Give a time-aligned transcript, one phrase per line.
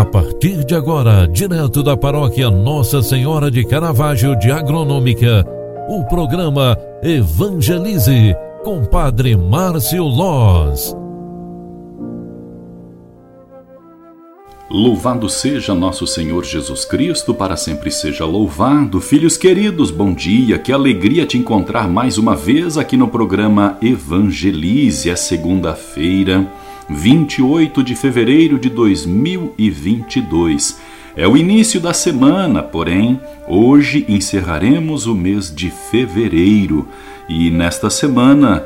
[0.00, 5.44] A partir de agora, direto da paróquia Nossa Senhora de Caravaggio de Agronômica,
[5.90, 8.34] o programa Evangelize
[8.64, 10.96] com Padre Márcio Loz.
[14.70, 19.02] Louvado seja nosso Senhor Jesus Cristo, para sempre seja louvado.
[19.02, 25.10] Filhos queridos, bom dia, que alegria te encontrar mais uma vez aqui no programa Evangelize,
[25.10, 26.50] é segunda-feira,
[26.90, 30.80] 28 de fevereiro de 2022.
[31.16, 36.88] É o início da semana, porém, hoje encerraremos o mês de fevereiro
[37.28, 38.64] e nesta semana.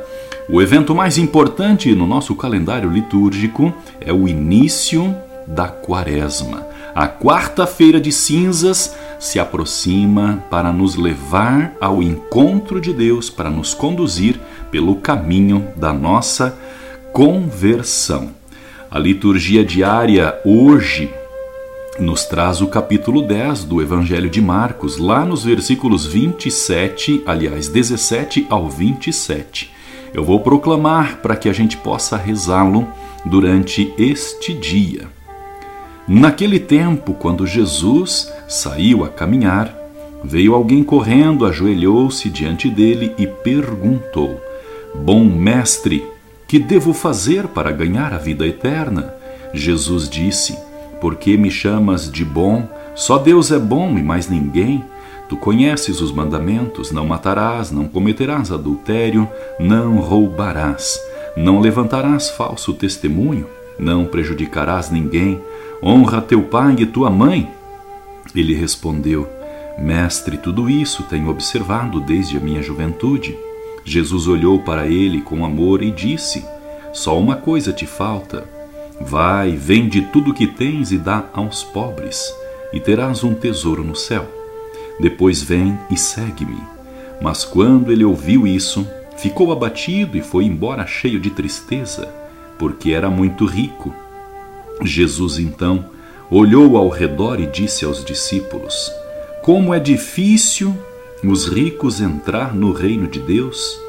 [0.49, 6.65] O evento mais importante no nosso calendário litúrgico é o início da Quaresma.
[6.95, 13.73] A quarta-feira de cinzas se aproxima para nos levar ao encontro de Deus, para nos
[13.73, 14.39] conduzir
[14.71, 16.57] pelo caminho da nossa
[17.15, 18.31] conversão.
[18.91, 21.09] A liturgia diária hoje
[21.97, 28.45] nos traz o capítulo 10 do Evangelho de Marcos, lá nos versículos 27, aliás, 17
[28.49, 29.71] ao 27.
[30.13, 32.85] Eu vou proclamar para que a gente possa rezá-lo
[33.23, 35.07] durante este dia.
[36.05, 39.73] Naquele tempo, quando Jesus saiu a caminhar,
[40.21, 44.37] veio alguém correndo, ajoelhou-se diante dele e perguntou:
[44.93, 46.03] Bom mestre,
[46.47, 49.13] que devo fazer para ganhar a vida eterna?
[49.53, 50.57] Jesus disse:
[51.01, 52.67] Por que me chamas de bom?
[52.93, 54.83] Só Deus é bom e mais ninguém.
[55.27, 59.27] Tu conheces os mandamentos: não matarás, não cometerás adultério,
[59.59, 60.99] não roubarás,
[61.35, 63.47] não levantarás falso testemunho,
[63.79, 65.41] não prejudicarás ninguém
[65.83, 67.47] Honra teu pai e tua mãe.
[68.33, 69.29] Ele respondeu:
[69.77, 73.37] Mestre, tudo isso tenho observado desde a minha juventude.
[73.87, 76.43] Jesus olhou para ele com amor e disse:
[76.91, 78.43] Só uma coisa te falta.
[78.99, 82.33] Vai, vende tudo o que tens e dá aos pobres,
[82.73, 84.27] e terás um tesouro no céu.
[84.99, 86.57] Depois vem e segue-me.
[87.21, 88.87] Mas quando ele ouviu isso,
[89.17, 92.07] ficou abatido e foi embora cheio de tristeza,
[92.57, 93.93] porque era muito rico.
[94.81, 95.85] Jesus então
[96.31, 98.91] olhou ao redor e disse aos discípulos:
[99.43, 100.75] Como é difícil
[101.27, 103.79] os ricos entrar no reino de Deus?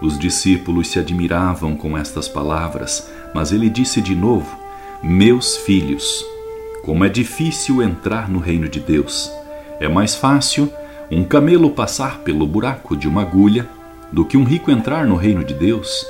[0.00, 4.56] Os discípulos se admiravam com estas palavras, mas ele disse de novo:
[5.02, 6.24] Meus filhos,
[6.84, 9.30] como é difícil entrar no reino de Deus.
[9.80, 10.72] É mais fácil
[11.10, 13.68] um camelo passar pelo buraco de uma agulha
[14.12, 16.06] do que um rico entrar no reino de Deus.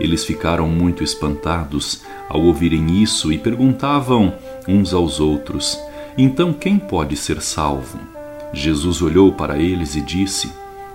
[0.00, 4.34] Eles ficaram muito espantados ao ouvirem isso e perguntavam
[4.66, 5.78] uns aos outros:
[6.16, 8.17] Então quem pode ser salvo?
[8.52, 10.52] Jesus olhou para eles e disse: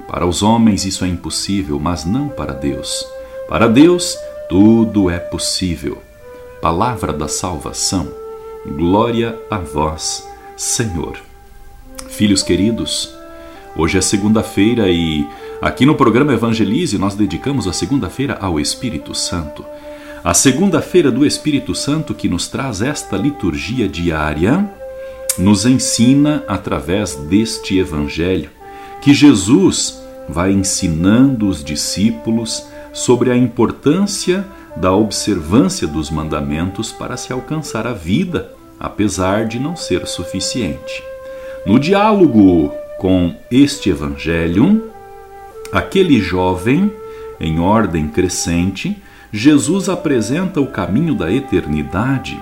[0.07, 3.05] Para os homens isso é impossível, mas não para Deus.
[3.47, 4.17] Para Deus
[4.49, 6.01] tudo é possível.
[6.61, 8.07] Palavra da salvação.
[8.65, 11.19] Glória a vós, Senhor.
[12.07, 13.13] Filhos queridos,
[13.75, 15.25] hoje é segunda-feira e
[15.63, 19.63] Aqui no programa Evangelize, nós dedicamos a segunda-feira ao Espírito Santo.
[20.21, 24.69] A segunda-feira do Espírito Santo, que nos traz esta liturgia diária,
[25.37, 28.49] nos ensina através deste Evangelho
[29.01, 34.45] que Jesus vai ensinando os discípulos sobre a importância
[34.75, 41.03] da observância dos mandamentos para se alcançar a vida, apesar de não ser suficiente.
[41.65, 44.91] No diálogo com este Evangelho,
[45.71, 46.91] aquele jovem,
[47.39, 48.97] em ordem crescente,
[49.31, 52.39] Jesus apresenta o caminho da eternidade.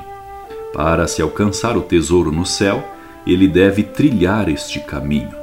[0.73, 2.83] Para se alcançar o tesouro no céu,
[3.25, 5.33] ele deve trilhar este caminho.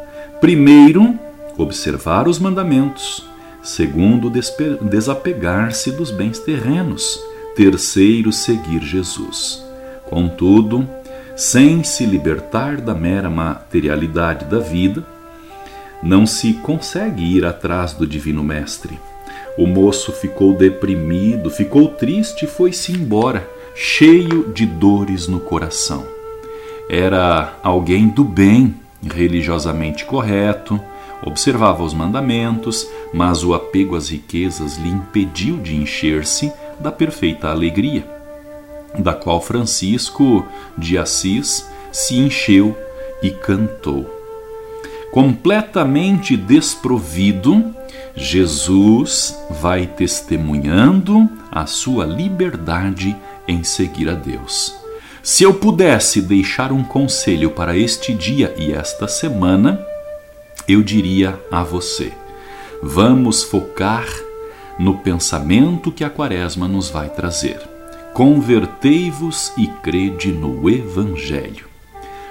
[0.41, 1.19] Primeiro,
[1.57, 3.27] observar os mandamentos.
[3.63, 4.31] Segundo,
[4.81, 7.21] desapegar-se dos bens terrenos.
[7.55, 9.65] Terceiro, seguir Jesus.
[10.09, 10.89] Contudo,
[11.37, 15.05] sem se libertar da mera materialidade da vida,
[16.03, 18.99] não se consegue ir atrás do Divino Mestre.
[19.57, 23.47] O moço ficou deprimido, ficou triste e foi-se embora,
[23.81, 26.05] cheio de dores no coração.
[26.91, 30.81] Era alguém do bem, religiosamente correto,
[31.23, 38.05] observava os mandamentos, mas o apego às riquezas lhe impediu de encher-se da perfeita alegria,
[38.99, 40.45] da qual Francisco
[40.77, 42.77] de Assis se encheu
[43.23, 44.19] e cantou
[45.11, 47.75] completamente desprovido,
[48.15, 53.17] Jesus vai testemunhando a sua liberdade
[53.49, 54.77] em seguir a Deus.
[55.23, 59.85] Se eu pudesse deixar um conselho para este dia e esta semana,
[60.69, 62.13] eu diria a você:
[62.83, 64.07] vamos focar
[64.79, 67.61] no pensamento que a Quaresma nos vai trazer.
[68.15, 71.68] convertei-vos e crede no Evangelho.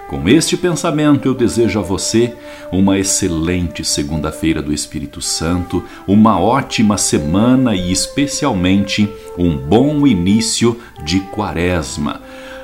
[0.08, 2.34] Com este pensamento, eu desejo a você
[2.72, 11.20] uma excelente segunda-feira do Espírito Santo, uma ótima semana e, especialmente, um bom início de
[11.20, 12.22] Quaresma.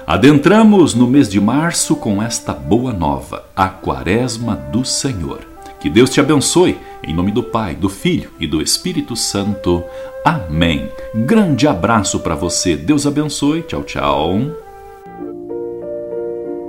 [0.07, 5.41] Adentramos no mês de março com esta boa nova, a Quaresma do Senhor.
[5.81, 9.83] Que Deus te abençoe, em nome do Pai, do Filho e do Espírito Santo.
[10.23, 10.89] Amém.
[11.13, 12.77] Grande abraço para você.
[12.77, 13.63] Deus abençoe.
[13.63, 14.62] Tchau, tchau.